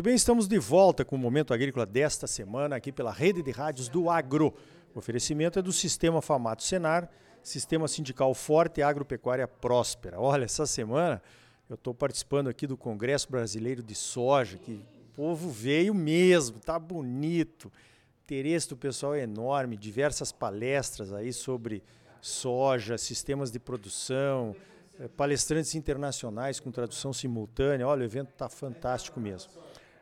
Muito 0.00 0.06
bem, 0.06 0.14
estamos 0.14 0.48
de 0.48 0.58
volta 0.58 1.04
com 1.04 1.14
o 1.14 1.18
Momento 1.18 1.52
Agrícola 1.52 1.84
desta 1.84 2.26
semana 2.26 2.74
aqui 2.74 2.90
pela 2.90 3.12
Rede 3.12 3.42
de 3.42 3.50
Rádios 3.50 3.86
do 3.86 4.08
Agro. 4.08 4.54
O 4.94 4.98
oferecimento 4.98 5.58
é 5.58 5.62
do 5.62 5.74
Sistema 5.74 6.22
Famato 6.22 6.62
Senar, 6.62 7.06
Sistema 7.42 7.86
Sindical 7.86 8.32
Forte 8.32 8.80
e 8.80 8.82
Agropecuária 8.82 9.46
Próspera. 9.46 10.18
Olha, 10.18 10.46
essa 10.46 10.64
semana 10.64 11.20
eu 11.68 11.74
estou 11.74 11.92
participando 11.92 12.48
aqui 12.48 12.66
do 12.66 12.78
Congresso 12.78 13.30
Brasileiro 13.30 13.82
de 13.82 13.94
Soja, 13.94 14.56
que 14.56 14.72
o 14.72 15.14
povo 15.14 15.50
veio 15.50 15.92
mesmo, 15.92 16.58
tá 16.60 16.78
bonito. 16.78 17.66
O 17.66 18.22
interesse 18.22 18.70
do 18.70 18.78
pessoal 18.78 19.14
é 19.14 19.20
enorme, 19.20 19.76
diversas 19.76 20.32
palestras 20.32 21.12
aí 21.12 21.30
sobre 21.30 21.82
soja, 22.22 22.96
sistemas 22.96 23.50
de 23.50 23.60
produção, 23.60 24.56
eh, 24.98 25.08
palestrantes 25.08 25.74
internacionais 25.74 26.58
com 26.58 26.70
tradução 26.70 27.12
simultânea. 27.12 27.86
Olha, 27.86 28.00
o 28.00 28.04
evento 28.04 28.30
está 28.30 28.48
fantástico 28.48 29.20
mesmo. 29.20 29.50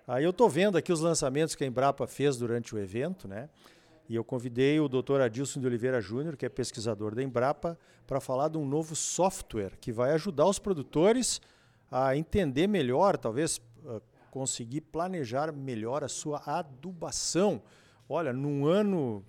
Aí 0.09 0.25
eu 0.25 0.30
estou 0.30 0.48
vendo 0.48 0.79
aqui 0.79 0.91
os 0.91 1.01
lançamentos 1.01 1.55
que 1.55 1.62
a 1.62 1.67
Embrapa 1.67 2.07
fez 2.07 2.39
durante 2.39 2.75
o 2.75 2.79
evento, 2.79 3.29
né? 3.29 3.51
E 4.09 4.15
eu 4.15 4.25
convidei 4.25 4.81
o 4.81 4.89
Dr. 4.89 5.21
Adilson 5.21 5.61
de 5.61 5.67
Oliveira 5.67 6.01
Júnior, 6.01 6.34
que 6.34 6.47
é 6.47 6.48
pesquisador 6.48 7.15
da 7.15 7.23
Embrapa, 7.23 7.79
para 8.07 8.19
falar 8.19 8.48
de 8.48 8.57
um 8.57 8.65
novo 8.65 8.97
software 8.97 9.77
que 9.79 9.93
vai 9.93 10.12
ajudar 10.12 10.47
os 10.47 10.59
produtores 10.59 11.43
a 11.91 12.17
entender 12.17 12.67
melhor, 12.67 13.19
talvez 13.19 13.59
uh, 13.84 14.01
conseguir 14.31 14.81
planejar 14.81 15.53
melhor 15.53 16.03
a 16.03 16.09
sua 16.09 16.39
adubação. 16.47 17.61
Olha, 18.09 18.33
num 18.33 18.65
ano 18.65 19.23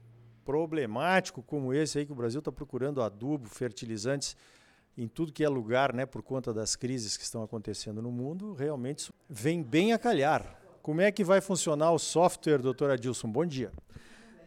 problemático 0.45 1.43
como 1.43 1.73
esse 1.73 1.99
aí 1.99 2.05
que 2.05 2.13
o 2.13 2.15
Brasil 2.15 2.39
está 2.39 2.53
procurando 2.53 3.01
adubo, 3.01 3.49
fertilizantes 3.49 4.37
em 4.97 5.09
tudo 5.09 5.33
que 5.33 5.43
é 5.43 5.49
lugar, 5.49 5.93
né, 5.93 6.05
por 6.05 6.23
conta 6.23 6.53
das 6.53 6.77
crises 6.77 7.17
que 7.17 7.23
estão 7.23 7.43
acontecendo 7.43 8.01
no 8.01 8.11
mundo, 8.13 8.53
realmente 8.53 9.11
vem 9.29 9.61
bem 9.61 9.91
a 9.91 9.99
calhar. 9.99 10.58
Como 10.89 11.01
é 11.01 11.11
que 11.11 11.23
vai 11.23 11.39
funcionar 11.39 11.91
o 11.91 11.99
software, 11.99 12.57
doutor 12.57 12.89
Adilson? 12.89 13.29
Bom 13.29 13.45
dia. 13.45 13.71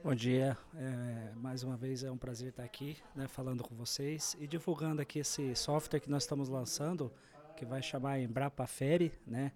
Bom 0.03 0.13
dia, 0.13 0.59
é, 0.75 1.31
mais 1.37 1.63
uma 1.63 1.77
vez 1.77 2.03
é 2.03 2.11
um 2.11 2.17
prazer 2.17 2.49
estar 2.49 2.65
aqui 2.65 2.97
né, 3.15 3.29
falando 3.29 3.63
com 3.63 3.77
vocês 3.77 4.37
e 4.41 4.49
divulgando 4.49 5.01
aqui 5.01 5.21
esse 5.21 5.55
software 5.55 6.01
que 6.01 6.11
nós 6.11 6.25
estamos 6.25 6.49
lançando, 6.49 7.13
que 7.57 7.65
vai 7.65 7.81
chamar 7.81 8.19
Embrapa 8.19 8.67
Fere, 8.67 9.13
né? 9.25 9.53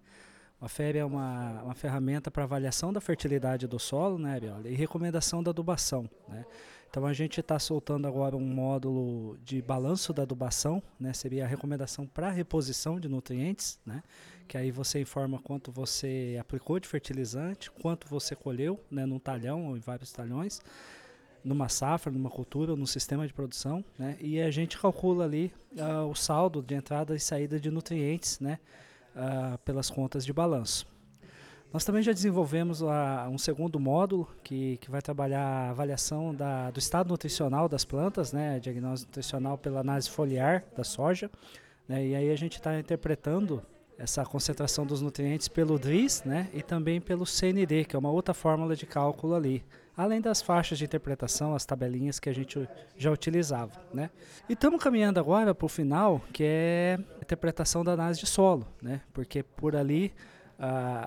A 0.59 0.67
FEB 0.67 0.97
é 0.97 1.05
uma, 1.05 1.61
uma 1.63 1.75
ferramenta 1.75 2.31
para 2.31 2.43
avaliação 2.43 2.91
da 2.91 2.99
fertilidade 2.99 3.67
do 3.67 3.77
solo 3.77 4.17
né, 4.17 4.39
e 4.65 4.73
recomendação 4.73 5.43
da 5.43 5.51
adubação. 5.51 6.09
Né? 6.27 6.45
Então 6.89 7.05
a 7.05 7.13
gente 7.13 7.39
está 7.39 7.59
soltando 7.59 8.07
agora 8.07 8.35
um 8.35 8.45
módulo 8.45 9.37
de 9.43 9.61
balanço 9.61 10.13
da 10.13 10.23
adubação, 10.23 10.81
né, 10.99 11.13
seria 11.13 11.43
a 11.43 11.47
recomendação 11.47 12.07
para 12.07 12.31
reposição 12.31 12.99
de 12.99 13.07
nutrientes, 13.07 13.79
né, 13.85 14.01
que 14.47 14.57
aí 14.57 14.71
você 14.71 15.01
informa 15.01 15.37
quanto 15.39 15.71
você 15.71 16.37
aplicou 16.39 16.79
de 16.79 16.87
fertilizante, 16.87 17.69
quanto 17.69 18.07
você 18.07 18.35
colheu 18.35 18.79
né, 18.89 19.05
num 19.05 19.19
talhão 19.19 19.67
ou 19.67 19.77
em 19.77 19.79
vários 19.79 20.11
talhões, 20.11 20.61
numa 21.43 21.69
safra, 21.69 22.11
numa 22.11 22.29
cultura, 22.29 22.75
num 22.75 22.85
sistema 22.85 23.27
de 23.27 23.33
produção, 23.33 23.85
né, 23.99 24.17
e 24.19 24.41
a 24.41 24.49
gente 24.49 24.77
calcula 24.77 25.25
ali 25.25 25.53
uh, 25.73 26.09
o 26.09 26.15
saldo 26.15 26.63
de 26.63 26.73
entrada 26.73 27.15
e 27.15 27.19
saída 27.19 27.59
de 27.59 27.69
nutrientes, 27.69 28.39
né, 28.39 28.59
uh, 29.17 29.57
pelas 29.59 29.89
contas 29.89 30.23
de 30.23 30.31
balanço. 30.31 30.87
Nós 31.73 31.83
também 31.83 32.01
já 32.01 32.13
desenvolvemos 32.13 32.81
uh, 32.81 32.87
um 33.29 33.37
segundo 33.37 33.79
módulo 33.79 34.27
que, 34.43 34.77
que 34.77 34.89
vai 34.89 35.01
trabalhar 35.01 35.41
a 35.41 35.69
avaliação 35.71 36.33
da, 36.33 36.71
do 36.71 36.79
estado 36.79 37.09
nutricional 37.09 37.67
das 37.67 37.83
plantas, 37.83 38.31
né, 38.31 38.59
diagnóstico 38.59 39.09
nutricional 39.09 39.57
pela 39.57 39.81
análise 39.81 40.09
foliar 40.09 40.63
da 40.75 40.83
soja. 40.83 41.29
Né, 41.87 42.07
e 42.07 42.15
aí 42.15 42.31
a 42.31 42.35
gente 42.37 42.53
está 42.53 42.79
interpretando 42.79 43.61
essa 43.97 44.23
concentração 44.25 44.85
dos 44.85 45.01
nutrientes 45.01 45.47
pelo 45.47 45.77
DRIS 45.77 46.23
né, 46.23 46.49
e 46.53 46.61
também 46.61 47.01
pelo 47.01 47.25
CND, 47.25 47.83
que 47.83 47.95
é 47.95 47.99
uma 47.99 48.11
outra 48.11 48.33
fórmula 48.33 48.75
de 48.75 48.85
cálculo 48.85 49.35
ali. 49.35 49.63
Além 49.97 50.21
das 50.21 50.43
faixas 50.43 50.77
de 50.77 50.85
interpretação, 50.85 51.55
as 51.55 51.65
tabelinhas 51.65 52.19
que 52.19 52.29
a 52.29 52.33
gente 52.33 52.69
já 52.95 53.11
utilizava. 53.11 53.71
Né? 53.91 54.11
E 54.47 54.53
estamos 54.53 54.81
caminhando 54.81 55.19
agora 55.19 55.55
para 55.55 55.65
o 55.65 55.69
final, 55.69 56.21
que 56.31 56.43
é 56.45 56.99
a 57.15 57.21
interpretação 57.23 57.83
da 57.83 57.93
análise 57.93 58.19
de 58.19 58.27
solo, 58.27 58.67
né? 58.79 59.01
porque 59.11 59.41
por 59.41 59.75
ali 59.75 60.13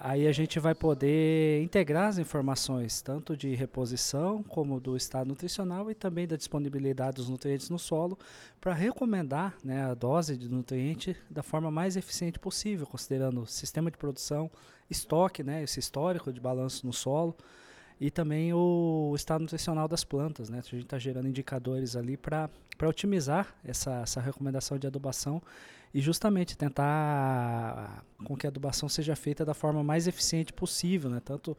aí 0.00 0.28
a 0.28 0.32
gente 0.32 0.60
vai 0.60 0.74
poder 0.74 1.60
integrar 1.62 2.08
as 2.08 2.18
informações 2.18 3.02
tanto 3.02 3.36
de 3.36 3.54
reposição 3.54 4.44
como 4.44 4.80
do 4.80 4.96
estado 4.96 5.26
nutricional 5.26 5.90
e 5.90 5.94
também 5.94 6.26
da 6.26 6.36
disponibilidade 6.36 7.16
dos 7.16 7.28
nutrientes 7.28 7.68
no 7.68 7.78
solo 7.78 8.16
para 8.60 8.72
recomendar 8.72 9.56
né, 9.64 9.84
a 9.84 9.94
dose 9.94 10.36
de 10.36 10.48
nutriente 10.48 11.16
da 11.28 11.42
forma 11.42 11.70
mais 11.70 11.96
eficiente 11.96 12.38
possível, 12.38 12.86
considerando 12.86 13.44
sistema 13.46 13.90
de 13.90 13.98
produção, 13.98 14.48
estoque, 14.88 15.42
né, 15.42 15.64
esse 15.64 15.80
histórico 15.80 16.32
de 16.32 16.40
balanço 16.40 16.86
no 16.86 16.92
solo 16.92 17.36
e 18.00 18.10
também 18.10 18.52
o 18.54 19.12
estado 19.14 19.42
nutricional 19.42 19.86
das 19.86 20.02
plantas. 20.02 20.48
Né? 20.48 20.58
A 20.58 20.62
gente 20.62 20.84
está 20.84 20.98
gerando 20.98 21.28
indicadores 21.28 21.94
ali 21.94 22.16
para 22.16 22.48
otimizar 22.82 23.54
essa, 23.62 24.00
essa 24.00 24.20
recomendação 24.20 24.78
de 24.78 24.86
adubação 24.86 25.42
e 25.92 26.00
justamente 26.00 26.56
tentar 26.56 28.02
com 28.24 28.36
que 28.36 28.46
a 28.46 28.50
adubação 28.50 28.88
seja 28.88 29.14
feita 29.14 29.44
da 29.44 29.52
forma 29.52 29.84
mais 29.84 30.06
eficiente 30.06 30.50
possível, 30.52 31.10
né? 31.10 31.20
tanto 31.22 31.52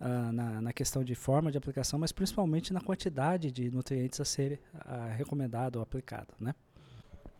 uh, 0.00 0.32
na, 0.32 0.60
na, 0.60 0.72
questão 0.72 1.04
de 1.04 1.14
forma 1.14 1.52
de 1.52 1.58
aplicação, 1.58 1.98
mas 1.98 2.10
principalmente 2.10 2.72
na 2.72 2.80
quantidade 2.80 3.52
de 3.52 3.70
nutrientes 3.70 4.20
a 4.20 4.24
ser 4.24 4.60
uh, 4.74 5.14
recomendado 5.16 5.76
ou 5.76 5.82
aplicado. 5.82 6.34
Né? 6.40 6.52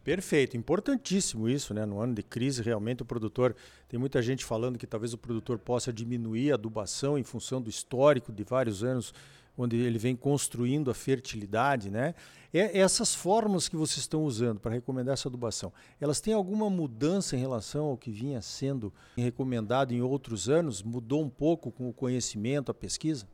Perfeito, 0.07 0.57
importantíssimo 0.57 1.49
isso, 1.49 1.75
né? 1.75 1.85
No 1.85 2.01
ano 2.01 2.15
de 2.15 2.23
crise, 2.23 2.63
realmente 2.63 3.03
o 3.03 3.05
produtor 3.05 3.57
tem 3.89 3.99
muita 3.99 4.23
gente 4.23 4.45
falando 4.45 4.79
que 4.79 4.87
talvez 4.87 5.13
o 5.13 5.19
produtor 5.19 5.59
possa 5.59 5.93
diminuir 5.93 6.53
a 6.53 6.55
adubação 6.55 7.19
em 7.19 7.25
função 7.25 7.61
do 7.61 7.69
histórico 7.69 8.33
de 8.33 8.45
vários 8.45 8.85
anos 8.85 9.13
onde 9.59 9.75
ele 9.75 9.99
vem 9.99 10.15
construindo 10.15 10.93
a 10.93 10.95
fertilidade, 10.95 11.91
né? 11.91 12.15
Essas 12.53 13.17
formas 13.17 13.69
que 13.69 13.75
vocês 13.75 13.99
estão 13.99 14.23
usando 14.23 14.61
para 14.61 14.71
recomendar 14.71 15.15
essa 15.15 15.29
adubação, 15.29 15.73
elas 16.01 16.21
têm 16.21 16.35
alguma 16.35 16.71
mudança 16.71 17.35
em 17.35 17.41
relação 17.41 17.87
ao 17.87 17.99
que 17.99 18.13
vinha 18.13 18.41
sendo 18.41 18.95
recomendado 19.17 19.93
em 19.93 20.03
outros 20.03 20.49
anos? 20.49 20.85
Mudou 20.85 21.21
um 21.21 21.29
pouco 21.29 21.73
com 21.73 21.89
o 21.89 21.93
conhecimento, 21.93 22.71
a 22.71 22.75
pesquisa? 22.75 23.27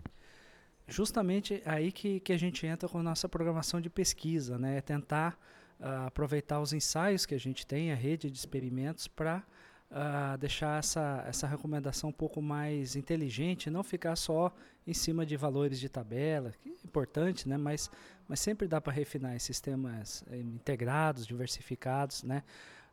Justamente 0.89 1.63
aí 1.67 1.93
que, 1.93 2.19
que 2.21 2.33
a 2.33 2.39
gente 2.39 2.67
entra 2.67 2.89
com 2.89 2.97
a 2.97 3.03
nossa 3.03 3.29
programação 3.29 3.79
de 3.79 3.91
pesquisa, 3.91 4.59
né? 4.59 4.79
É 4.79 4.81
tentar 4.81 5.39
uh, 5.83 6.07
aproveitar 6.07 6.61
os 6.61 6.73
ensaios 6.73 7.27
que 7.27 7.35
a 7.35 7.39
gente 7.39 7.67
tem, 7.67 7.93
a 7.93 7.97
rede 7.97 8.31
de 8.31 8.39
experimentos, 8.39 9.09
para 9.09 9.43
uh, 9.91 10.39
deixar 10.39 10.79
essa, 10.79 11.25
essa 11.27 11.47
recomendação 11.47 12.11
um 12.11 12.13
pouco 12.13 12.41
mais 12.41 12.97
inteligente, 12.97 13.69
não 13.69 13.83
ficar 13.83 14.17
só 14.17 14.55
em 14.87 14.95
cima 14.95 15.27
de 15.27 15.37
valores 15.37 15.79
de 15.79 15.89
tabela, 15.89 16.53
que 16.61 16.71
é 16.71 16.73
importante, 16.85 17.49
né? 17.49 17.57
mas, 17.57 17.91
mas 18.29 18.41
sempre 18.41 18.67
dá 18.67 18.81
para 18.81 18.93
refinar 18.93 19.35
em 19.35 19.39
sistemas 19.39 20.25
eh, 20.31 20.39
integrados, 20.39 21.27
diversificados, 21.27 22.23
né? 22.23 22.43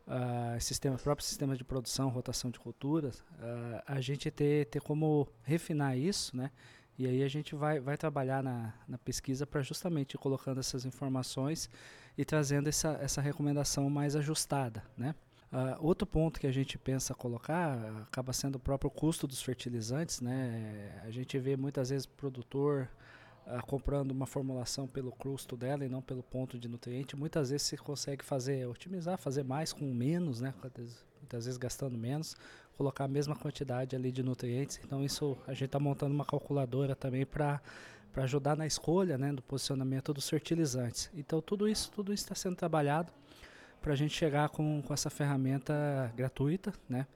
Uh, 0.06 0.60
sistema, 0.60 0.96
próprio 0.96 1.24
sistema 1.24 1.56
de 1.56 1.62
produção, 1.62 2.08
rotação 2.08 2.50
de 2.50 2.58
culturas, 2.58 3.20
uh, 3.20 3.82
a 3.86 4.00
gente 4.00 4.28
ter, 4.28 4.66
ter 4.66 4.80
como 4.80 5.28
refinar 5.44 5.96
isso, 5.96 6.36
né? 6.36 6.50
E 7.00 7.06
aí 7.06 7.22
a 7.22 7.28
gente 7.28 7.54
vai, 7.54 7.80
vai 7.80 7.96
trabalhar 7.96 8.42
na, 8.42 8.74
na 8.86 8.98
pesquisa 8.98 9.46
para 9.46 9.62
justamente 9.62 10.18
colocando 10.18 10.60
essas 10.60 10.84
informações 10.84 11.70
e 12.18 12.26
trazendo 12.26 12.68
essa, 12.68 12.90
essa 13.00 13.22
recomendação 13.22 13.88
mais 13.88 14.14
ajustada, 14.14 14.84
né? 14.98 15.14
Uh, 15.50 15.80
outro 15.80 16.06
ponto 16.06 16.38
que 16.38 16.46
a 16.46 16.52
gente 16.52 16.76
pensa 16.76 17.14
colocar 17.14 18.02
acaba 18.02 18.34
sendo 18.34 18.56
o 18.56 18.58
próprio 18.58 18.90
custo 18.90 19.26
dos 19.26 19.40
fertilizantes. 19.40 20.20
Né? 20.20 21.00
A 21.02 21.10
gente 21.10 21.38
vê 21.38 21.56
muitas 21.56 21.88
vezes 21.88 22.04
produtor 22.04 22.86
uh, 23.46 23.66
comprando 23.66 24.10
uma 24.10 24.26
formulação 24.26 24.86
pelo 24.86 25.10
custo 25.10 25.56
dela 25.56 25.86
e 25.86 25.88
não 25.88 26.02
pelo 26.02 26.22
ponto 26.22 26.58
de 26.58 26.68
nutriente. 26.68 27.16
Muitas 27.16 27.48
vezes 27.48 27.66
se 27.66 27.78
consegue 27.78 28.22
fazer, 28.22 28.68
otimizar, 28.68 29.16
fazer 29.16 29.42
mais 29.42 29.72
com 29.72 29.86
menos, 29.86 30.42
né? 30.42 30.52
Muitas 31.30 31.44
vezes 31.44 31.56
gastando 31.56 31.96
menos, 31.96 32.36
colocar 32.76 33.04
a 33.04 33.08
mesma 33.08 33.36
quantidade 33.36 33.94
ali 33.94 34.10
de 34.10 34.22
nutrientes. 34.22 34.80
Então 34.84 35.04
isso 35.04 35.38
a 35.46 35.52
gente 35.52 35.66
está 35.66 35.78
montando 35.78 36.12
uma 36.12 36.24
calculadora 36.24 36.96
também 36.96 37.24
para 37.24 37.60
para 38.12 38.24
ajudar 38.24 38.56
na 38.56 38.66
escolha, 38.66 39.16
né, 39.16 39.32
do 39.32 39.40
posicionamento 39.40 40.12
dos 40.12 40.28
fertilizantes. 40.28 41.08
Então 41.14 41.40
tudo 41.40 41.68
isso 41.68 41.92
tudo 41.92 42.12
está 42.12 42.34
sendo 42.34 42.56
trabalhado 42.56 43.12
para 43.80 43.92
a 43.92 43.96
gente 43.96 44.12
chegar 44.12 44.48
com, 44.48 44.82
com 44.82 44.92
essa 44.92 45.08
ferramenta 45.08 46.12
gratuita, 46.16 46.72
né? 46.88 47.06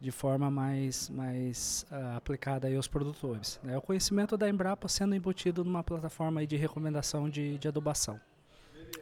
de 0.00 0.10
forma 0.12 0.50
mais, 0.50 1.08
mais 1.08 1.84
uh, 1.90 2.16
aplicada 2.16 2.68
aí 2.68 2.76
aos 2.76 2.86
produtores. 2.86 3.58
Né? 3.62 3.76
O 3.76 3.82
conhecimento 3.82 4.36
da 4.36 4.48
Embrapa 4.48 4.88
sendo 4.88 5.14
embutido 5.14 5.64
numa 5.64 5.82
plataforma 5.82 6.46
de 6.46 6.56
recomendação 6.56 7.28
de, 7.28 7.58
de 7.58 7.66
adubação. 7.66 8.20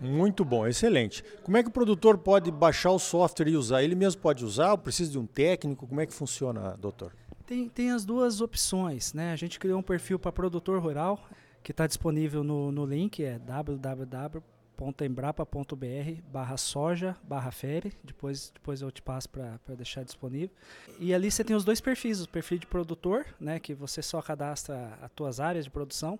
Muito 0.00 0.44
bom, 0.44 0.66
excelente. 0.66 1.22
Como 1.42 1.56
é 1.56 1.62
que 1.62 1.68
o 1.68 1.72
produtor 1.72 2.18
pode 2.18 2.50
baixar 2.50 2.90
o 2.90 2.98
software 2.98 3.48
e 3.48 3.56
usar? 3.56 3.82
Ele 3.82 3.94
mesmo 3.94 4.20
pode 4.20 4.44
usar 4.44 4.72
ou 4.72 4.78
precisa 4.78 5.10
de 5.12 5.18
um 5.18 5.26
técnico? 5.26 5.86
Como 5.86 6.00
é 6.00 6.06
que 6.06 6.12
funciona, 6.12 6.76
doutor? 6.76 7.12
Tem, 7.46 7.68
tem 7.68 7.90
as 7.90 8.04
duas 8.04 8.40
opções. 8.40 9.12
Né? 9.12 9.32
A 9.32 9.36
gente 9.36 9.58
criou 9.58 9.78
um 9.78 9.82
perfil 9.82 10.18
para 10.18 10.32
produtor 10.32 10.80
rural 10.80 11.20
que 11.62 11.70
está 11.70 11.86
disponível 11.86 12.44
no, 12.44 12.70
no 12.70 12.84
link, 12.84 13.24
é 13.24 13.38
www 13.38 14.54
www.embrapa.br 14.76 16.22
barra 16.30 16.56
soja 16.56 17.16
barra 17.22 17.50
fere, 17.50 17.92
depois, 18.02 18.50
depois 18.52 18.82
eu 18.82 18.90
te 18.90 19.00
passo 19.00 19.28
para 19.28 19.58
deixar 19.76 20.04
disponível. 20.04 20.54
E 20.98 21.14
ali 21.14 21.30
você 21.30 21.44
tem 21.44 21.54
os 21.56 21.64
dois 21.64 21.80
perfis, 21.80 22.22
o 22.22 22.28
perfil 22.28 22.58
de 22.58 22.66
produtor, 22.66 23.24
né, 23.40 23.58
que 23.58 23.72
você 23.72 24.02
só 24.02 24.20
cadastra 24.20 24.98
as 25.00 25.10
tuas 25.12 25.40
áreas 25.40 25.64
de 25.64 25.70
produção, 25.70 26.18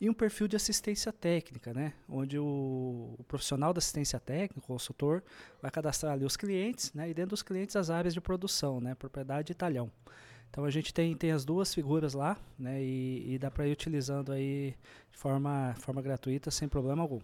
e 0.00 0.10
um 0.10 0.14
perfil 0.14 0.46
de 0.48 0.56
assistência 0.56 1.12
técnica, 1.12 1.72
né, 1.72 1.92
onde 2.08 2.38
o, 2.38 3.14
o 3.18 3.24
profissional 3.24 3.72
da 3.72 3.78
assistência 3.78 4.20
técnica, 4.20 4.58
o 4.58 4.62
consultor, 4.62 5.22
vai 5.60 5.70
cadastrar 5.70 6.12
ali 6.12 6.24
os 6.24 6.36
clientes, 6.36 6.92
né, 6.92 7.08
e 7.10 7.14
dentro 7.14 7.30
dos 7.30 7.42
clientes 7.42 7.76
as 7.76 7.90
áreas 7.90 8.14
de 8.14 8.20
produção, 8.20 8.80
né, 8.80 8.94
propriedade 8.94 9.52
e 9.52 9.54
talhão. 9.54 9.90
Então 10.50 10.64
a 10.64 10.70
gente 10.70 10.92
tem, 10.94 11.14
tem 11.16 11.32
as 11.32 11.44
duas 11.44 11.74
figuras 11.74 12.14
lá, 12.14 12.36
né, 12.58 12.82
e, 12.82 13.34
e 13.34 13.38
dá 13.38 13.50
para 13.50 13.66
ir 13.66 13.72
utilizando 13.72 14.32
aí 14.32 14.74
de 15.10 15.18
forma, 15.18 15.74
forma 15.78 16.00
gratuita 16.00 16.50
sem 16.50 16.68
problema 16.68 17.02
algum. 17.02 17.20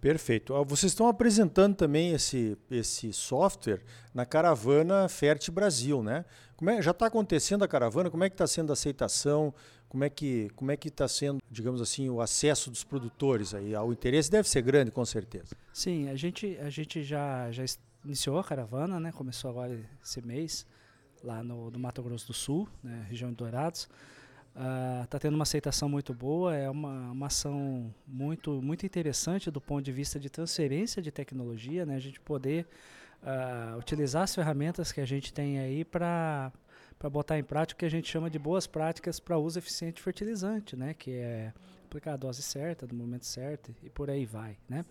Perfeito. 0.00 0.52
Vocês 0.64 0.92
estão 0.92 1.08
apresentando 1.08 1.74
também 1.74 2.12
esse, 2.12 2.56
esse 2.70 3.12
software 3.12 3.82
na 4.14 4.24
caravana 4.24 5.08
Fert 5.08 5.50
Brasil, 5.50 6.02
né? 6.02 6.24
Como 6.56 6.70
é, 6.70 6.80
já 6.80 6.92
está 6.92 7.06
acontecendo 7.06 7.64
a 7.64 7.68
caravana? 7.68 8.10
Como 8.10 8.22
é 8.22 8.28
que 8.28 8.34
está 8.34 8.46
sendo 8.46 8.70
a 8.70 8.74
aceitação? 8.74 9.52
Como 9.96 10.04
é 10.04 10.10
que 10.10 10.50
como 10.54 10.70
é 10.70 10.76
que 10.76 10.88
está 10.88 11.08
sendo, 11.08 11.40
digamos 11.50 11.80
assim, 11.80 12.10
o 12.10 12.20
acesso 12.20 12.70
dos 12.70 12.84
produtores 12.84 13.54
aí? 13.54 13.74
O 13.74 13.90
interesse 13.90 14.30
deve 14.30 14.46
ser 14.46 14.60
grande, 14.60 14.90
com 14.90 15.02
certeza. 15.06 15.56
Sim, 15.72 16.10
a 16.10 16.14
gente 16.14 16.54
a 16.58 16.68
gente 16.68 17.02
já 17.02 17.50
já 17.50 17.64
iniciou 18.04 18.38
a 18.38 18.44
caravana, 18.44 19.00
né? 19.00 19.10
Começou 19.10 19.50
agora 19.50 19.80
esse 20.04 20.20
mês 20.20 20.66
lá 21.24 21.42
no, 21.42 21.70
no 21.70 21.78
Mato 21.78 22.02
Grosso 22.02 22.26
do 22.26 22.34
Sul, 22.34 22.68
né? 22.84 23.06
região 23.08 23.30
de 23.30 23.36
Dourados. 23.36 23.88
Está 24.52 25.16
ah, 25.16 25.16
uh, 25.16 25.18
tendo 25.18 25.34
uma 25.34 25.44
aceitação 25.44 25.88
muito 25.88 26.12
boa, 26.12 26.54
é 26.54 26.68
uma, 26.68 27.12
uma 27.12 27.26
ação 27.28 27.90
muito, 28.06 28.60
muito 28.60 28.84
interessante 28.84 29.50
do 29.50 29.62
ponto 29.62 29.82
de 29.82 29.92
vista 29.92 30.20
de 30.20 30.28
transferência 30.28 31.00
de 31.00 31.10
tecnologia, 31.10 31.86
né? 31.86 31.96
a 31.96 31.98
gente 31.98 32.20
poder 32.20 32.66
uh, 33.22 33.78
utilizar 33.78 34.24
as 34.24 34.34
ferramentas 34.34 34.92
que 34.92 35.00
a 35.00 35.06
gente 35.06 35.32
tem 35.32 35.58
aí 35.58 35.86
para 35.86 36.52
para 36.98 37.10
botar 37.10 37.38
em 37.38 37.44
prática 37.44 37.76
o 37.76 37.78
que 37.80 37.84
a 37.84 37.90
gente 37.90 38.08
chama 38.08 38.30
de 38.30 38.38
boas 38.38 38.66
práticas 38.66 39.20
para 39.20 39.38
uso 39.38 39.58
eficiente 39.58 39.96
de 39.96 40.02
fertilizante, 40.02 40.76
né? 40.76 40.94
que 40.94 41.12
é 41.12 41.52
aplicar 41.84 42.14
a 42.14 42.16
dose 42.16 42.42
certa, 42.42 42.86
no 42.86 42.94
momento 42.94 43.24
certo 43.24 43.74
e 43.82 43.88
por 43.88 44.10
aí 44.10 44.26
vai. 44.26 44.58
Né? 44.68 44.84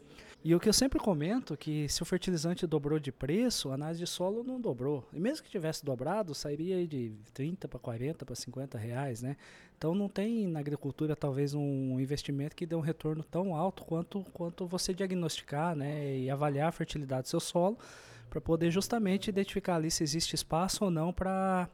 E 0.44 0.54
o 0.54 0.60
que 0.60 0.70
eu 0.70 0.74
sempre 0.74 1.00
comento 1.00 1.54
é 1.54 1.58
que 1.58 1.90
se 1.90 2.02
o 2.02 2.06
fertilizante 2.06 2.66
dobrou 2.66 3.00
de 3.00 3.12
preço, 3.12 3.72
a 3.72 3.74
análise 3.74 4.00
de 4.00 4.08
solo 4.08 4.44
não 4.44 4.60
dobrou. 4.60 5.08
E 5.12 5.20
mesmo 5.20 5.44
que 5.44 5.50
tivesse 5.50 5.84
dobrado, 5.84 6.34
sairia 6.34 6.86
de 6.88 7.14
30 7.34 7.68
para 7.68 7.80
40 7.80 8.26
para 8.26 8.36
50 8.36 8.78
reais, 8.78 9.22
né? 9.22 9.36
Então 9.78 9.94
não 9.94 10.08
tem 10.08 10.48
na 10.48 10.60
agricultura 10.60 11.16
talvez 11.16 11.54
um 11.54 12.00
investimento 12.00 12.56
que 12.56 12.66
dê 12.66 12.76
um 12.76 12.80
retorno 12.80 13.24
tão 13.24 13.56
alto 13.56 13.84
quanto, 13.84 14.24
quanto 14.34 14.66
você 14.66 14.94
diagnosticar 14.94 15.76
né, 15.76 16.18
e 16.18 16.30
avaliar 16.30 16.70
a 16.70 16.72
fertilidade 16.72 17.24
do 17.24 17.30
seu 17.30 17.40
solo 17.40 17.78
para 18.30 18.40
poder 18.40 18.72
justamente 18.72 19.28
identificar 19.28 19.76
ali 19.76 19.92
se 19.92 20.04
existe 20.04 20.34
espaço 20.34 20.86
ou 20.86 20.92
não 20.92 21.12
para 21.12 21.70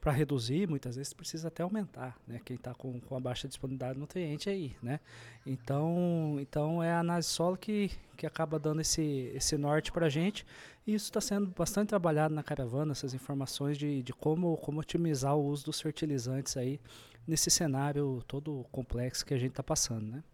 para 0.00 0.12
reduzir, 0.12 0.66
muitas 0.68 0.96
vezes 0.96 1.12
precisa 1.12 1.48
até 1.48 1.62
aumentar, 1.62 2.18
né? 2.26 2.40
Quem 2.44 2.56
está 2.56 2.74
com, 2.74 2.98
com 3.00 3.16
a 3.16 3.20
baixa 3.20 3.46
disponibilidade 3.46 3.94
de 3.94 4.00
nutriente 4.00 4.48
aí, 4.48 4.74
né? 4.82 4.98
Então, 5.44 6.38
então 6.40 6.82
é 6.82 6.90
a 6.90 7.00
análise 7.00 7.28
solo 7.28 7.56
que, 7.56 7.90
que 8.16 8.26
acaba 8.26 8.58
dando 8.58 8.80
esse, 8.80 9.30
esse 9.34 9.58
norte 9.58 9.92
para 9.92 10.06
a 10.06 10.08
gente 10.08 10.46
e 10.86 10.94
isso 10.94 11.06
está 11.06 11.20
sendo 11.20 11.52
bastante 11.56 11.88
trabalhado 11.88 12.34
na 12.34 12.42
caravana, 12.42 12.92
essas 12.92 13.12
informações 13.12 13.76
de, 13.76 14.02
de 14.02 14.12
como, 14.14 14.56
como 14.56 14.80
otimizar 14.80 15.36
o 15.36 15.44
uso 15.44 15.66
dos 15.66 15.80
fertilizantes 15.80 16.56
aí 16.56 16.80
nesse 17.26 17.50
cenário 17.50 18.22
todo 18.26 18.64
complexo 18.72 19.24
que 19.24 19.34
a 19.34 19.38
gente 19.38 19.50
está 19.50 19.62
passando, 19.62 20.06
né? 20.06 20.24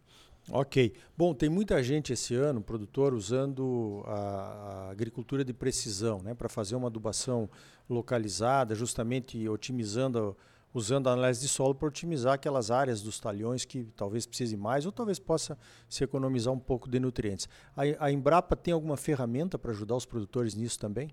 Ok. 0.51 0.93
Bom, 1.17 1.35
tem 1.35 1.49
muita 1.49 1.83
gente 1.83 2.13
esse 2.13 2.35
ano, 2.35 2.61
produtor, 2.61 3.13
usando 3.15 4.03
a, 4.07 4.13
a 4.13 4.91
agricultura 4.91 5.45
de 5.45 5.53
precisão, 5.53 6.23
né, 6.23 6.35
para 6.35 6.49
fazer 6.49 6.77
uma 6.77 6.87
adubação 6.87 7.51
localizada, 7.91 8.75
justamente 8.75 9.49
otimizando, 9.49 10.37
usando 10.73 11.09
a 11.09 11.13
análise 11.13 11.41
de 11.41 11.49
solo 11.49 11.75
para 11.75 11.89
otimizar 11.89 12.35
aquelas 12.35 12.71
áreas 12.71 13.03
dos 13.03 13.19
talhões 13.19 13.65
que 13.65 13.89
talvez 13.97 14.25
precise 14.25 14.57
mais 14.57 14.87
ou 14.87 14.93
talvez 14.93 15.19
possa 15.19 15.59
se 15.89 16.05
economizar 16.05 16.53
um 16.53 16.61
pouco 16.61 16.89
de 16.89 17.01
nutrientes. 17.01 17.49
A, 17.77 18.07
a 18.07 18.13
Embrapa 18.13 18.55
tem 18.55 18.73
alguma 18.73 18.97
ferramenta 18.97 19.59
para 19.59 19.73
ajudar 19.73 19.97
os 19.97 20.07
produtores 20.07 20.55
nisso 20.55 20.79
também? 20.79 21.11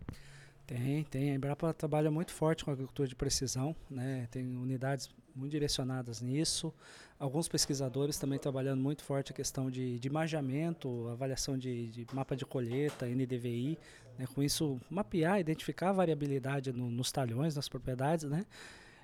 Tem, 0.65 1.03
tem. 1.03 1.31
A 1.31 1.35
Embrapa 1.35 1.73
trabalha 1.73 2.09
muito 2.09 2.31
forte 2.31 2.63
com 2.63 2.71
a 2.71 2.73
agricultura 2.73 3.07
de 3.07 3.15
precisão, 3.15 3.75
né? 3.89 4.27
tem 4.31 4.55
unidades 4.55 5.09
muito 5.35 5.51
direcionadas 5.51 6.21
nisso. 6.21 6.73
Alguns 7.19 7.47
pesquisadores 7.47 8.17
também 8.17 8.39
trabalhando 8.39 8.81
muito 8.81 9.03
forte 9.03 9.31
a 9.31 9.35
questão 9.35 9.69
de, 9.69 9.99
de 9.99 10.07
imageamento, 10.07 11.07
avaliação 11.09 11.57
de, 11.57 11.87
de 11.87 12.07
mapa 12.13 12.35
de 12.35 12.45
colheita, 12.45 13.05
NDVI, 13.05 13.77
né? 14.17 14.25
com 14.33 14.41
isso 14.41 14.79
mapear, 14.89 15.39
identificar 15.39 15.89
a 15.89 15.93
variabilidade 15.93 16.71
no, 16.71 16.89
nos 16.89 17.11
talhões, 17.11 17.55
nas 17.55 17.67
propriedades, 17.67 18.25
né? 18.25 18.45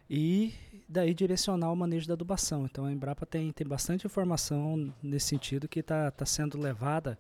e 0.10 0.54
daí 0.88 1.14
direcionar 1.14 1.72
o 1.72 1.76
manejo 1.76 2.08
da 2.08 2.14
adubação. 2.14 2.66
Então 2.66 2.86
a 2.86 2.92
Embrapa 2.92 3.26
tem, 3.26 3.52
tem 3.52 3.68
bastante 3.68 4.08
informação 4.08 4.94
nesse 5.04 5.28
sentido 5.28 5.68
que 5.68 5.82
está 5.82 6.10
tá 6.10 6.26
sendo 6.26 6.58
levada 6.58 7.18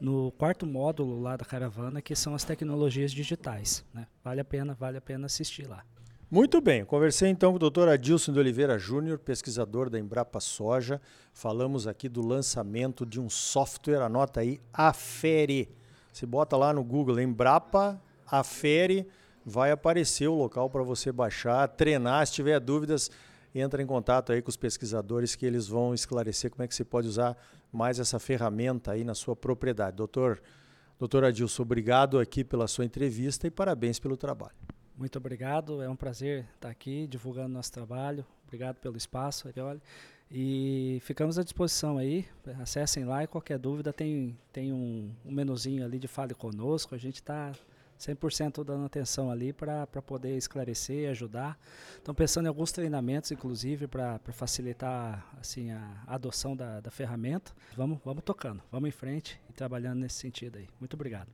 no 0.00 0.32
quarto 0.32 0.66
módulo 0.66 1.20
lá 1.20 1.36
da 1.36 1.44
caravana, 1.44 2.00
que 2.00 2.16
são 2.16 2.34
as 2.34 2.44
tecnologias 2.44 3.12
digitais. 3.12 3.84
Né? 3.92 4.06
Vale 4.24 4.40
a 4.40 4.44
pena, 4.44 4.74
vale 4.74 4.96
a 4.96 5.00
pena 5.00 5.26
assistir 5.26 5.68
lá. 5.68 5.84
Muito 6.30 6.60
bem, 6.60 6.84
conversei 6.84 7.28
então 7.28 7.50
com 7.50 7.56
o 7.56 7.58
doutor 7.58 7.88
Adilson 7.88 8.32
de 8.32 8.38
Oliveira 8.38 8.78
Júnior, 8.78 9.18
pesquisador 9.18 9.90
da 9.90 9.98
Embrapa 9.98 10.38
Soja. 10.38 11.00
Falamos 11.32 11.88
aqui 11.88 12.08
do 12.08 12.24
lançamento 12.24 13.04
de 13.04 13.20
um 13.20 13.28
software, 13.28 14.00
anota 14.00 14.40
aí, 14.40 14.60
Afere. 14.72 15.68
Você 16.12 16.26
bota 16.26 16.56
lá 16.56 16.72
no 16.72 16.84
Google 16.84 17.20
Embrapa 17.20 18.00
Afere, 18.24 19.08
vai 19.44 19.72
aparecer 19.72 20.28
o 20.28 20.34
local 20.34 20.70
para 20.70 20.84
você 20.84 21.10
baixar, 21.10 21.66
treinar. 21.66 22.24
Se 22.26 22.34
tiver 22.34 22.60
dúvidas, 22.60 23.10
entra 23.54 23.82
em 23.82 23.86
contato 23.86 24.32
aí 24.32 24.40
com 24.40 24.48
os 24.48 24.56
pesquisadores 24.56 25.34
que 25.34 25.44
eles 25.44 25.66
vão 25.66 25.92
esclarecer 25.92 26.50
como 26.50 26.62
é 26.62 26.68
que 26.68 26.74
você 26.74 26.84
pode 26.84 27.08
usar 27.08 27.36
mais 27.72 27.98
essa 27.98 28.18
ferramenta 28.18 28.92
aí 28.92 29.04
na 29.04 29.14
sua 29.14 29.34
propriedade. 29.34 29.96
Doutor, 29.96 30.40
doutor 30.98 31.24
Adilson, 31.24 31.62
obrigado 31.62 32.18
aqui 32.18 32.44
pela 32.44 32.68
sua 32.68 32.84
entrevista 32.84 33.46
e 33.46 33.50
parabéns 33.50 33.98
pelo 33.98 34.16
trabalho. 34.16 34.54
Muito 34.96 35.16
obrigado, 35.16 35.82
é 35.82 35.88
um 35.88 35.96
prazer 35.96 36.46
estar 36.54 36.68
aqui 36.68 37.06
divulgando 37.06 37.48
nosso 37.48 37.72
trabalho. 37.72 38.24
Obrigado 38.46 38.76
pelo 38.76 38.96
espaço, 38.96 39.48
Arioli. 39.48 39.80
E 40.30 40.98
ficamos 41.02 41.38
à 41.38 41.42
disposição 41.42 41.98
aí. 41.98 42.24
Acessem 42.60 43.04
lá 43.04 43.24
e 43.24 43.26
qualquer 43.26 43.58
dúvida 43.58 43.92
tem, 43.92 44.38
tem 44.52 44.72
um, 44.72 45.10
um 45.24 45.32
menuzinho 45.32 45.84
ali 45.84 45.98
de 45.98 46.06
Fale 46.06 46.34
Conosco. 46.34 46.94
A 46.94 46.98
gente 46.98 47.16
está 47.16 47.52
100% 48.00 48.64
dando 48.64 48.86
atenção 48.86 49.30
ali 49.30 49.52
para 49.52 49.86
poder 49.86 50.36
esclarecer 50.36 51.04
e 51.04 51.06
ajudar. 51.08 51.58
Estão 51.96 52.14
pensando 52.14 52.46
em 52.46 52.48
alguns 52.48 52.72
treinamentos, 52.72 53.30
inclusive, 53.30 53.86
para 53.86 54.18
facilitar 54.32 55.26
assim, 55.38 55.70
a 55.70 56.02
adoção 56.06 56.56
da, 56.56 56.80
da 56.80 56.90
ferramenta. 56.90 57.52
Vamos, 57.76 57.98
vamos 58.04 58.24
tocando, 58.24 58.62
vamos 58.72 58.88
em 58.88 58.92
frente 58.92 59.40
e 59.48 59.52
trabalhando 59.52 60.00
nesse 60.00 60.16
sentido 60.16 60.58
aí. 60.58 60.68
Muito 60.80 60.94
obrigado. 60.94 61.28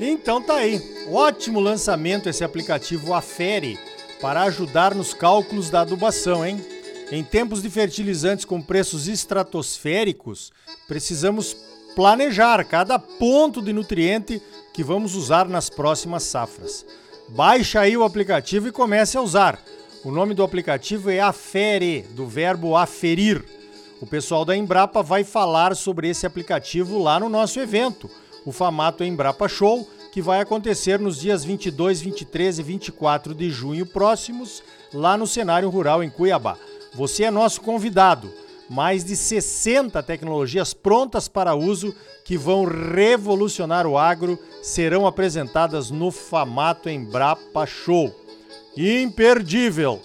Então 0.00 0.40
tá 0.40 0.56
aí, 0.56 0.80
ótimo 1.10 1.58
lançamento 1.58 2.28
esse 2.28 2.44
aplicativo 2.44 3.14
Afere 3.14 3.78
para 4.20 4.42
ajudar 4.44 4.94
nos 4.94 5.12
cálculos 5.14 5.70
da 5.70 5.80
adubação, 5.80 6.46
hein? 6.46 6.77
Em 7.10 7.24
tempos 7.24 7.62
de 7.62 7.70
fertilizantes 7.70 8.44
com 8.44 8.60
preços 8.60 9.08
estratosféricos, 9.08 10.52
precisamos 10.86 11.56
planejar 11.96 12.62
cada 12.64 12.98
ponto 12.98 13.62
de 13.62 13.72
nutriente 13.72 14.42
que 14.74 14.84
vamos 14.84 15.14
usar 15.14 15.48
nas 15.48 15.70
próximas 15.70 16.24
safras. 16.24 16.84
Baixe 17.30 17.78
aí 17.78 17.96
o 17.96 18.04
aplicativo 18.04 18.68
e 18.68 18.72
comece 18.72 19.16
a 19.16 19.22
usar. 19.22 19.58
O 20.04 20.10
nome 20.10 20.34
do 20.34 20.42
aplicativo 20.42 21.10
é 21.10 21.18
Afere, 21.18 22.02
do 22.10 22.26
verbo 22.26 22.76
aferir. 22.76 23.42
O 24.00 24.06
pessoal 24.06 24.44
da 24.44 24.56
Embrapa 24.56 25.02
vai 25.02 25.24
falar 25.24 25.74
sobre 25.74 26.08
esse 26.08 26.26
aplicativo 26.26 27.02
lá 27.02 27.18
no 27.18 27.28
nosso 27.28 27.58
evento 27.58 28.08
o 28.48 28.52
Famato 28.52 29.04
Embrapa 29.04 29.46
Show, 29.46 29.86
que 30.10 30.22
vai 30.22 30.40
acontecer 30.40 30.98
nos 30.98 31.20
dias 31.20 31.44
22, 31.44 32.00
23 32.00 32.58
e 32.58 32.62
24 32.62 33.34
de 33.34 33.50
junho 33.50 33.84
próximos, 33.84 34.62
lá 34.90 35.18
no 35.18 35.26
cenário 35.26 35.68
rural 35.68 36.02
em 36.02 36.08
Cuiabá. 36.08 36.56
Você 36.94 37.24
é 37.24 37.30
nosso 37.30 37.60
convidado. 37.60 38.32
Mais 38.68 39.04
de 39.04 39.16
60 39.16 40.02
tecnologias 40.02 40.74
prontas 40.74 41.26
para 41.26 41.54
uso 41.54 41.94
que 42.24 42.36
vão 42.36 42.64
revolucionar 42.64 43.86
o 43.86 43.96
agro 43.96 44.38
serão 44.62 45.06
apresentadas 45.06 45.90
no 45.90 46.10
Famato 46.10 46.90
Embrapa 46.90 47.64
Show. 47.64 48.14
Imperdível! 48.76 50.02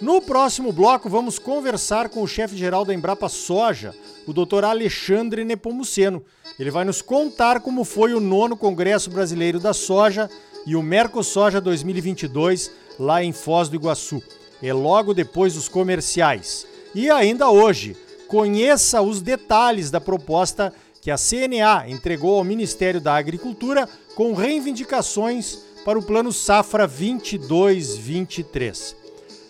No 0.00 0.20
próximo 0.20 0.72
bloco, 0.72 1.08
vamos 1.08 1.38
conversar 1.38 2.10
com 2.10 2.22
o 2.22 2.28
chefe-geral 2.28 2.84
da 2.84 2.92
Embrapa 2.92 3.30
Soja, 3.30 3.94
o 4.26 4.32
Dr. 4.32 4.62
Alexandre 4.64 5.42
Nepomuceno. 5.42 6.22
Ele 6.58 6.70
vai 6.70 6.84
nos 6.84 7.00
contar 7.00 7.60
como 7.60 7.82
foi 7.82 8.12
o 8.12 8.20
nono 8.20 8.56
Congresso 8.56 9.10
Brasileiro 9.10 9.58
da 9.58 9.72
Soja 9.72 10.30
e 10.66 10.76
o 10.76 10.82
Mercosoja 10.82 11.62
2022 11.62 12.70
lá 12.98 13.24
em 13.24 13.32
Foz 13.32 13.70
do 13.70 13.76
Iguaçu. 13.76 14.22
É 14.62 14.72
logo 14.72 15.12
depois 15.12 15.54
dos 15.54 15.68
comerciais. 15.68 16.66
E 16.94 17.10
ainda 17.10 17.50
hoje, 17.50 17.96
conheça 18.26 19.02
os 19.02 19.20
detalhes 19.20 19.90
da 19.90 20.00
proposta 20.00 20.72
que 21.00 21.10
a 21.10 21.16
CNA 21.16 21.88
entregou 21.88 22.36
ao 22.36 22.44
Ministério 22.44 23.00
da 23.00 23.14
Agricultura 23.14 23.88
com 24.14 24.34
reivindicações 24.34 25.58
para 25.84 25.98
o 25.98 26.02
Plano 26.02 26.32
Safra 26.32 26.88
22-23. 26.88 28.94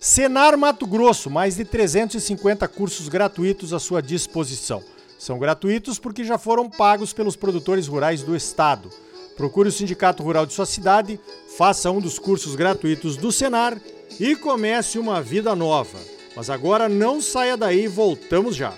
Senar 0.01 0.57
Mato 0.59 0.87
Grosso, 0.87 1.31
mais 1.31 1.57
de 1.57 1.65
350 1.65 2.69
cursos 2.69 3.09
gratuitos 3.09 3.73
à 3.73 3.79
sua 3.79 4.03
disposição. 4.03 4.83
São 5.19 5.39
gratuitos 5.39 5.99
porque 5.99 6.25
já 6.25 6.37
foram 6.37 6.69
pagos 6.69 7.13
pelos 7.13 7.37
produtores 7.37 7.87
rurais 7.87 8.23
do 8.23 8.37
estado. 8.37 8.91
Procure 9.35 9.69
o 9.69 9.73
Sindicato 9.73 10.23
Rural 10.23 10.47
de 10.47 10.53
sua 10.53 10.67
cidade, 10.67 11.19
faça 11.57 11.91
um 11.91 12.01
dos 12.01 12.19
cursos 12.19 12.55
gratuitos 12.55 13.17
do 13.17 13.33
Senar 13.33 13.79
e 14.19 14.37
comece 14.37 14.99
uma 14.99 15.21
vida 15.21 15.55
nova. 15.55 15.99
Mas 16.35 16.51
agora 16.51 16.89
não 16.89 17.21
saia 17.21 17.57
daí, 17.57 17.87
voltamos 17.89 18.55
já. 18.55 18.75